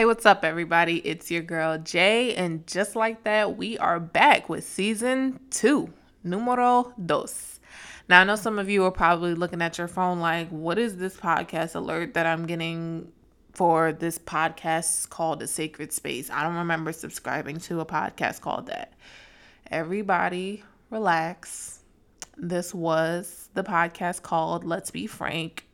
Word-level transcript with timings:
Hey, 0.00 0.06
what's 0.06 0.24
up, 0.24 0.46
everybody? 0.46 0.96
It's 1.06 1.30
your 1.30 1.42
girl 1.42 1.76
Jay, 1.76 2.34
and 2.34 2.66
just 2.66 2.96
like 2.96 3.24
that, 3.24 3.58
we 3.58 3.76
are 3.76 4.00
back 4.00 4.48
with 4.48 4.64
season 4.64 5.38
two, 5.50 5.92
numero 6.24 6.94
dos. 7.04 7.60
Now, 8.08 8.22
I 8.22 8.24
know 8.24 8.36
some 8.36 8.58
of 8.58 8.70
you 8.70 8.82
are 8.84 8.90
probably 8.90 9.34
looking 9.34 9.60
at 9.60 9.76
your 9.76 9.88
phone 9.88 10.18
like, 10.18 10.48
what 10.48 10.78
is 10.78 10.96
this 10.96 11.18
podcast 11.18 11.74
alert 11.74 12.14
that 12.14 12.24
I'm 12.24 12.46
getting 12.46 13.12
for 13.52 13.92
this 13.92 14.18
podcast 14.18 15.10
called 15.10 15.38
The 15.38 15.46
Sacred 15.46 15.92
Space? 15.92 16.30
I 16.30 16.44
don't 16.44 16.56
remember 16.56 16.92
subscribing 16.92 17.58
to 17.58 17.80
a 17.80 17.84
podcast 17.84 18.40
called 18.40 18.68
that. 18.68 18.94
Everybody, 19.70 20.64
relax. 20.88 21.80
This 22.38 22.72
was 22.72 23.50
the 23.52 23.64
podcast 23.64 24.22
called 24.22 24.64
Let's 24.64 24.90
Be 24.90 25.06
Frank, 25.06 25.66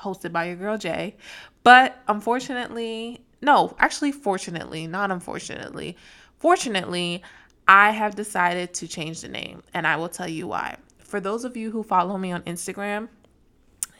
hosted 0.00 0.32
by 0.32 0.46
your 0.46 0.56
girl 0.56 0.78
Jay. 0.78 1.14
But 1.62 1.96
unfortunately, 2.08 3.22
no, 3.40 3.74
actually, 3.78 4.12
fortunately, 4.12 4.86
not 4.86 5.10
unfortunately, 5.10 5.96
fortunately, 6.38 7.22
I 7.68 7.90
have 7.90 8.14
decided 8.14 8.74
to 8.74 8.88
change 8.88 9.20
the 9.20 9.28
name, 9.28 9.62
and 9.74 9.86
I 9.86 9.96
will 9.96 10.08
tell 10.08 10.28
you 10.28 10.46
why. 10.46 10.76
For 10.98 11.20
those 11.20 11.44
of 11.44 11.56
you 11.56 11.70
who 11.70 11.82
follow 11.82 12.16
me 12.16 12.32
on 12.32 12.42
Instagram, 12.42 13.08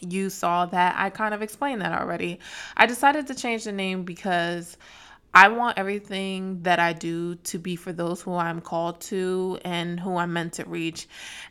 you 0.00 0.30
saw 0.30 0.66
that 0.66 0.94
I 0.98 1.10
kind 1.10 1.34
of 1.34 1.42
explained 1.42 1.80
that 1.80 2.00
already. 2.00 2.40
I 2.76 2.86
decided 2.86 3.26
to 3.28 3.34
change 3.34 3.64
the 3.64 3.72
name 3.72 4.04
because 4.04 4.76
I 5.34 5.48
want 5.48 5.78
everything 5.78 6.62
that 6.62 6.78
I 6.78 6.92
do 6.92 7.34
to 7.36 7.58
be 7.58 7.76
for 7.76 7.92
those 7.92 8.22
who 8.22 8.34
I'm 8.34 8.60
called 8.60 9.00
to 9.02 9.58
and 9.64 9.98
who 10.00 10.16
I'm 10.16 10.32
meant 10.32 10.54
to 10.54 10.64
reach. 10.64 11.08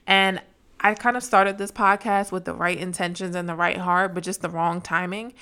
And 0.08 0.42
I 0.86 0.94
kind 0.94 1.18
of 1.18 1.24
started 1.24 1.58
this 1.58 1.72
podcast 1.72 2.32
with 2.32 2.46
the 2.46 2.54
right 2.54 2.78
intentions 2.78 3.36
and 3.36 3.50
the 3.50 3.56
right 3.56 3.78
heart, 3.78 4.14
but 4.14 4.24
just 4.24 4.44
the 4.44 4.52
wrong 4.52 4.82
timing. 4.82 5.34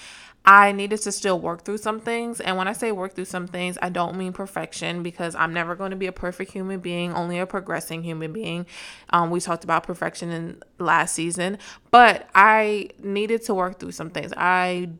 I 0.46 0.72
needed 0.72 1.02
to 1.02 1.12
still 1.12 1.38
work 1.38 1.66
through 1.66 1.80
some 1.80 2.00
things. 2.00 2.40
And 2.40 2.56
when 2.56 2.70
I 2.70 2.72
say 2.72 2.94
work 2.94 3.14
through 3.14 3.26
some 3.26 3.48
things, 3.48 3.78
I 3.82 3.90
don't 3.90 4.16
mean 4.16 4.32
perfection 4.32 5.04
because 5.04 5.36
I'm 5.36 5.54
never 5.54 5.76
going 5.76 5.92
to 5.92 5.98
be 5.98 6.08
a 6.08 6.14
perfect 6.14 6.54
human 6.54 6.80
being, 6.80 7.12
only 7.12 7.40
a 7.40 7.46
progressing 7.46 8.04
human 8.04 8.32
being. 8.32 8.66
Um, 9.10 9.32
we 9.32 9.42
talked 9.42 9.66
about 9.66 9.84
perfection 9.84 10.30
in 10.32 10.64
last 10.80 11.14
season, 11.14 11.58
but 11.92 12.30
I 12.34 12.92
needed 13.00 13.44
to 13.44 13.54
work 13.54 13.82
through 13.82 13.92
some 13.92 14.12
things. 14.12 14.32
I 14.38 14.92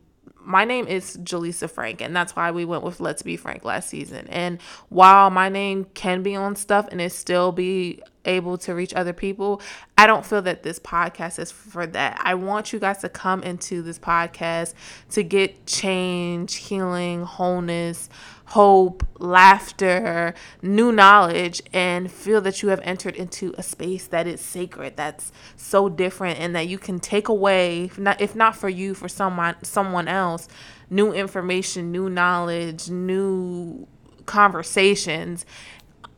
my 0.46 0.66
name 0.66 0.86
is 0.86 1.16
Jaleesa 1.16 1.70
Frank, 1.70 2.02
and 2.02 2.14
that's 2.14 2.36
why 2.36 2.50
we 2.50 2.66
went 2.66 2.82
with 2.82 3.00
Let's 3.00 3.22
Be 3.22 3.38
Frank 3.38 3.64
last 3.64 3.88
season. 3.88 4.26
And 4.28 4.60
while 4.90 5.30
my 5.30 5.48
name 5.48 5.86
can 5.94 6.22
be 6.22 6.36
on 6.36 6.54
stuff 6.54 6.86
and 6.90 7.00
it 7.00 7.12
still 7.12 7.50
be 7.50 8.02
able 8.24 8.58
to 8.58 8.74
reach 8.74 8.94
other 8.94 9.12
people, 9.12 9.60
I 9.96 10.06
don't 10.06 10.24
feel 10.24 10.42
that 10.42 10.62
this 10.62 10.78
podcast 10.78 11.38
is 11.38 11.52
for 11.52 11.86
that. 11.86 12.20
I 12.22 12.34
want 12.34 12.72
you 12.72 12.78
guys 12.78 12.98
to 12.98 13.08
come 13.08 13.42
into 13.42 13.82
this 13.82 13.98
podcast 13.98 14.74
to 15.10 15.22
get 15.22 15.66
change, 15.66 16.54
healing, 16.56 17.22
wholeness, 17.22 18.08
hope, 18.46 19.06
laughter, 19.18 20.34
new 20.62 20.92
knowledge, 20.92 21.62
and 21.72 22.10
feel 22.10 22.40
that 22.42 22.62
you 22.62 22.68
have 22.68 22.80
entered 22.82 23.16
into 23.16 23.54
a 23.56 23.62
space 23.62 24.06
that 24.08 24.26
is 24.26 24.40
sacred, 24.40 24.96
that's 24.96 25.32
so 25.56 25.88
different, 25.88 26.38
and 26.38 26.54
that 26.54 26.68
you 26.68 26.78
can 26.78 27.00
take 27.00 27.28
away, 27.28 27.90
if 28.18 28.36
not, 28.36 28.56
for 28.56 28.68
you, 28.68 28.94
for 28.94 29.08
someone 29.08 29.56
someone 29.62 30.08
else, 30.08 30.48
new 30.90 31.12
information, 31.12 31.90
new 31.90 32.10
knowledge, 32.10 32.90
new 32.90 33.86
conversations 34.26 35.44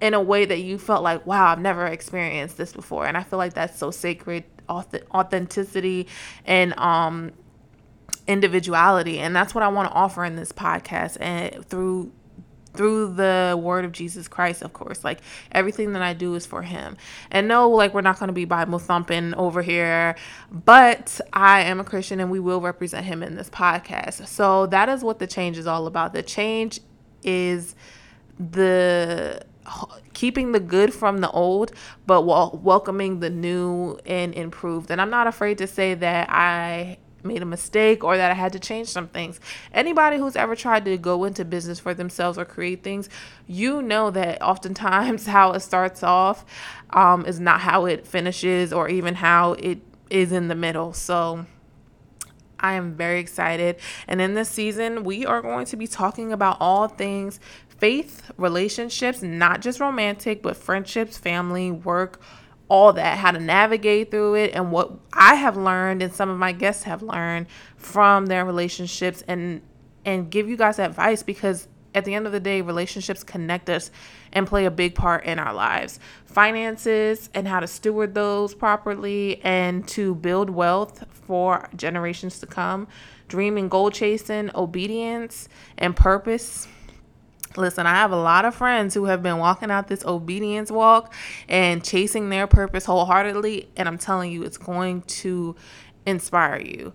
in 0.01 0.15
a 0.15 0.21
way 0.21 0.45
that 0.45 0.61
you 0.61 0.79
felt 0.79 1.03
like, 1.03 1.27
wow, 1.27 1.53
I've 1.53 1.61
never 1.61 1.87
experienced 1.87 2.57
this 2.57 2.73
before. 2.73 3.07
And 3.07 3.17
I 3.17 3.23
feel 3.23 3.39
like 3.39 3.55
that's 3.55 3.79
so 3.79 3.91
sacred, 3.91 4.45
authenticity, 4.69 6.07
and 6.45 6.79
um, 6.79 7.33
individuality. 8.27 9.19
And 9.19 9.35
that's 9.35 9.55
what 9.55 9.65
I 9.65 9.69
want 9.69 9.89
to 9.91 9.95
offer 9.95 10.25
in 10.25 10.37
this 10.37 10.53
podcast 10.53 11.17
and 11.21 11.65
through 11.67 12.13
through 12.77 13.15
the 13.15 13.59
word 13.61 13.87
of 13.87 13.93
Jesus 13.93 14.29
Christ, 14.29 14.63
of 14.63 14.75
course. 14.75 15.03
Like 15.03 15.21
everything 15.51 15.95
that 15.95 16.03
I 16.03 16.13
do 16.13 16.35
is 16.35 16.45
for 16.45 16.61
him. 16.61 16.99
And 17.31 17.49
no, 17.49 17.71
like 17.71 17.95
we're 17.95 18.03
not 18.03 18.19
going 18.19 18.29
to 18.29 18.35
be 18.35 18.45
Bible 18.45 18.79
thumping 18.79 19.35
over 19.35 19.63
here, 19.63 20.15
but 20.51 21.19
I 21.33 21.63
am 21.63 21.81
a 21.81 21.85
Christian 21.85 22.21
and 22.21 22.31
we 22.31 22.39
will 22.39 22.61
represent 22.61 23.07
him 23.07 23.23
in 23.23 23.35
this 23.35 23.49
podcast. 23.49 24.27
So 24.27 24.67
that 24.67 24.91
is 24.91 25.03
what 25.03 25.19
the 25.19 25.27
change 25.27 25.57
is 25.57 25.67
all 25.67 25.87
about. 25.87 26.13
The 26.13 26.23
change 26.23 26.81
is 27.23 27.75
the 28.39 29.43
keeping 30.13 30.53
the 30.53 30.61
good 30.61 30.95
from 30.95 31.19
the 31.19 31.31
old, 31.31 31.73
but 32.07 32.23
while 32.23 32.59
welcoming 32.63 33.21
the 33.21 33.31
new 33.31 33.99
and 34.07 34.35
improved. 34.35 34.91
And 34.91 35.01
I'm 35.01 35.11
not 35.11 35.27
afraid 35.27 35.59
to 35.59 35.67
say 35.67 35.95
that 35.95 36.31
I 36.31 36.99
made 37.27 37.43
a 37.43 37.47
mistake 37.47 38.05
or 38.05 38.17
that 38.17 38.31
I 38.31 38.35
had 38.35 38.53
to 38.53 38.59
change 38.59 38.89
some 38.89 39.09
things. 39.09 39.41
Anybody 39.73 40.17
who's 40.17 40.37
ever 40.37 40.57
tried 40.57 40.85
to 40.87 40.97
go 40.97 41.25
into 41.25 41.45
business 41.45 41.79
for 41.79 41.93
themselves 41.93 42.39
or 42.39 42.45
create 42.45 42.83
things, 42.83 43.09
you 43.47 43.83
know 43.83 44.11
that 44.11 44.41
oftentimes 44.41 45.27
how 45.37 45.53
it 45.53 45.61
starts 45.61 46.03
off 46.03 46.45
um, 46.91 47.27
is 47.27 47.41
not 47.41 47.61
how 47.61 47.87
it 47.87 48.07
finishes 48.07 48.73
or 48.73 48.89
even 48.89 49.17
how 49.17 49.53
it 49.55 49.79
is 50.09 50.33
in 50.33 50.49
the 50.49 50.55
middle. 50.55 50.93
So, 50.93 51.47
I 52.61 52.75
am 52.75 52.95
very 52.95 53.21
excited. 53.21 53.77
And 54.09 54.21
in 54.21 54.35
this 54.35 54.49
season, 54.49 55.05
we 55.05 55.27
are 55.27 55.43
going 55.43 55.67
to 55.67 55.77
be 55.77 55.87
talking 55.87 56.33
about 56.33 56.57
all 56.61 56.89
things 56.89 57.41
faith, 57.79 58.31
relationships, 58.39 59.23
not 59.23 59.61
just 59.61 59.81
romantic, 59.81 60.43
but 60.43 60.57
friendships, 60.57 61.19
family, 61.19 61.71
work, 61.71 62.21
all 62.69 62.93
that, 62.95 63.19
how 63.19 63.31
to 63.31 63.39
navigate 63.39 64.11
through 64.11 64.35
it, 64.35 64.53
and 64.55 64.73
what 64.73 64.93
I 65.13 65.35
have 65.35 65.57
learned 65.57 66.03
and 66.03 66.13
some 66.13 66.29
of 66.29 66.39
my 66.39 66.53
guests 66.53 66.83
have 66.85 67.03
learned 67.03 67.47
from 67.77 68.27
their 68.27 68.45
relationships 68.45 69.23
and 69.29 69.63
and 70.05 70.31
give 70.31 70.49
you 70.49 70.57
guys 70.57 70.79
advice 70.79 71.23
because 71.23 71.67
at 71.97 72.05
the 72.05 72.15
end 72.15 72.27
of 72.27 72.33
the 72.33 72.39
day, 72.39 72.61
relationships 72.61 73.25
connect 73.25 73.69
us 73.69 73.91
and 74.33 74.47
play 74.47 74.67
a 74.67 74.71
big 74.71 74.95
part 74.95 75.25
in 75.25 75.39
our 75.39 75.53
lives. 75.53 75.99
Finances 76.27 77.31
and 77.35 77.49
how 77.49 77.59
to 77.59 77.67
steward 77.67 78.15
those 78.15 78.55
properly 78.55 79.41
and 79.43 79.89
to 79.89 80.15
build 80.15 80.51
wealth 80.51 81.05
for 81.11 81.69
generations 81.75 82.39
to 82.39 82.47
come. 82.47 82.87
Dreaming, 83.27 83.69
goal 83.69 83.91
chasing, 83.91 84.51
obedience, 84.55 85.49
and 85.79 85.97
purpose 85.97 86.69
Listen, 87.57 87.87
I 87.87 87.95
have 87.95 88.13
a 88.13 88.17
lot 88.17 88.45
of 88.45 88.55
friends 88.55 88.93
who 88.93 89.07
have 89.07 89.23
been 89.23 89.39
walking 89.39 89.71
out 89.71 89.89
this 89.89 90.05
obedience 90.05 90.71
walk 90.71 91.15
and 91.49 91.83
chasing 91.83 92.29
their 92.29 92.47
purpose 92.47 92.85
wholeheartedly. 92.85 93.71
And 93.77 93.89
I'm 93.89 93.97
telling 93.97 94.31
you, 94.31 94.43
it's 94.43 94.59
going 94.59 95.03
to 95.03 95.57
inspire 96.05 96.61
you. 96.61 96.93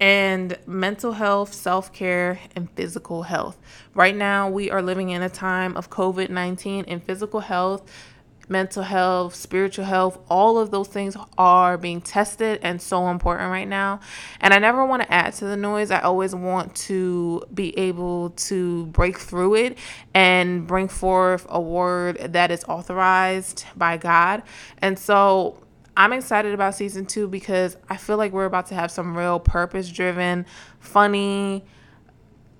And 0.00 0.58
mental 0.66 1.12
health, 1.12 1.52
self 1.52 1.92
care, 1.92 2.38
and 2.54 2.70
physical 2.72 3.24
health. 3.24 3.58
Right 3.94 4.14
now, 4.14 4.48
we 4.48 4.70
are 4.70 4.82
living 4.82 5.10
in 5.10 5.22
a 5.22 5.28
time 5.28 5.76
of 5.76 5.90
COVID 5.90 6.30
19 6.30 6.84
and 6.86 7.02
physical 7.02 7.40
health 7.40 7.82
mental 8.48 8.82
health, 8.82 9.34
spiritual 9.34 9.84
health, 9.84 10.18
all 10.28 10.58
of 10.58 10.70
those 10.70 10.88
things 10.88 11.16
are 11.36 11.76
being 11.76 12.00
tested 12.00 12.60
and 12.62 12.80
so 12.80 13.08
important 13.08 13.50
right 13.50 13.68
now. 13.68 14.00
And 14.40 14.54
I 14.54 14.58
never 14.58 14.84
want 14.84 15.02
to 15.02 15.12
add 15.12 15.34
to 15.34 15.44
the 15.44 15.56
noise. 15.56 15.90
I 15.90 16.00
always 16.00 16.34
want 16.34 16.74
to 16.76 17.44
be 17.52 17.76
able 17.78 18.30
to 18.30 18.86
break 18.86 19.18
through 19.18 19.56
it 19.56 19.78
and 20.14 20.66
bring 20.66 20.88
forth 20.88 21.46
a 21.48 21.60
word 21.60 22.16
that 22.32 22.50
is 22.50 22.64
authorized 22.64 23.64
by 23.76 23.96
God. 23.96 24.42
And 24.78 24.98
so 24.98 25.62
I'm 25.98 26.12
excited 26.12 26.54
about 26.54 26.76
season 26.76 27.06
two 27.06 27.26
because 27.26 27.76
I 27.88 27.96
feel 27.96 28.18
like 28.18 28.30
we're 28.30 28.44
about 28.44 28.66
to 28.66 28.76
have 28.76 28.92
some 28.92 29.18
real 29.18 29.40
purpose 29.40 29.90
driven, 29.90 30.46
funny, 30.78 31.64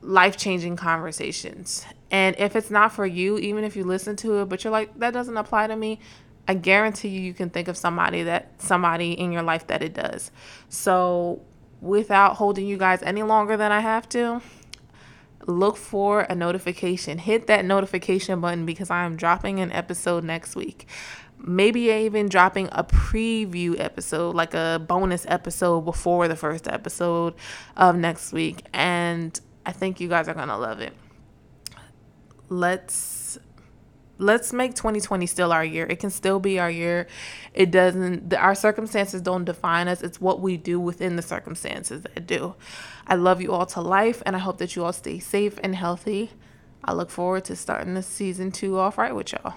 life 0.02 0.36
changing 0.36 0.74
conversations. 0.74 1.86
And 2.10 2.34
if 2.36 2.56
it's 2.56 2.68
not 2.68 2.90
for 2.90 3.06
you, 3.06 3.38
even 3.38 3.62
if 3.62 3.76
you 3.76 3.84
listen 3.84 4.16
to 4.16 4.40
it, 4.40 4.46
but 4.46 4.64
you're 4.64 4.72
like, 4.72 4.98
that 4.98 5.12
doesn't 5.12 5.36
apply 5.36 5.68
to 5.68 5.76
me, 5.76 6.00
I 6.48 6.54
guarantee 6.54 7.10
you, 7.10 7.20
you 7.20 7.32
can 7.32 7.48
think 7.48 7.68
of 7.68 7.76
somebody 7.76 8.24
that 8.24 8.60
somebody 8.60 9.12
in 9.12 9.30
your 9.30 9.42
life 9.42 9.68
that 9.68 9.84
it 9.84 9.94
does. 9.94 10.32
So, 10.68 11.40
without 11.80 12.34
holding 12.34 12.66
you 12.66 12.76
guys 12.76 13.04
any 13.04 13.22
longer 13.22 13.56
than 13.56 13.70
I 13.70 13.78
have 13.78 14.08
to, 14.08 14.42
look 15.48 15.76
for 15.76 16.20
a 16.20 16.34
notification. 16.34 17.18
Hit 17.18 17.46
that 17.46 17.64
notification 17.64 18.40
button 18.40 18.66
because 18.66 18.90
I 18.90 19.04
am 19.04 19.16
dropping 19.16 19.60
an 19.60 19.72
episode 19.72 20.22
next 20.22 20.54
week. 20.54 20.86
Maybe 21.38 21.90
even 21.90 22.28
dropping 22.28 22.68
a 22.72 22.84
preview 22.84 23.78
episode, 23.78 24.34
like 24.34 24.54
a 24.54 24.84
bonus 24.86 25.24
episode 25.28 25.82
before 25.82 26.28
the 26.28 26.36
first 26.36 26.68
episode 26.68 27.34
of 27.76 27.96
next 27.96 28.32
week. 28.32 28.64
And 28.72 29.38
I 29.64 29.72
think 29.72 30.00
you 30.00 30.08
guys 30.08 30.28
are 30.28 30.34
going 30.34 30.48
to 30.48 30.56
love 30.56 30.80
it. 30.80 30.92
Let's 32.48 33.38
let's 34.18 34.52
make 34.52 34.74
2020 34.74 35.26
still 35.26 35.52
our 35.52 35.64
year. 35.64 35.86
It 35.86 36.00
can 36.00 36.10
still 36.10 36.40
be 36.40 36.58
our 36.58 36.70
year. 36.70 37.06
It 37.54 37.70
doesn't 37.70 38.34
our 38.34 38.54
circumstances 38.54 39.22
don't 39.22 39.44
define 39.44 39.88
us. 39.88 40.02
It's 40.02 40.20
what 40.20 40.40
we 40.40 40.56
do 40.56 40.78
within 40.78 41.16
the 41.16 41.22
circumstances 41.22 42.02
that 42.02 42.26
do. 42.26 42.54
I 43.06 43.14
love 43.14 43.40
you 43.40 43.52
all 43.52 43.66
to 43.66 43.80
life 43.80 44.22
and 44.26 44.36
I 44.36 44.40
hope 44.40 44.58
that 44.58 44.76
you 44.76 44.84
all 44.84 44.92
stay 44.92 45.18
safe 45.18 45.58
and 45.62 45.74
healthy. 45.74 46.30
I 46.84 46.92
look 46.92 47.10
forward 47.10 47.44
to 47.46 47.56
starting 47.56 47.94
this 47.94 48.06
season 48.06 48.52
2 48.52 48.78
off 48.78 48.98
right 48.98 49.14
with 49.14 49.32
y'all. 49.32 49.54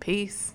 Peace. 0.00 0.54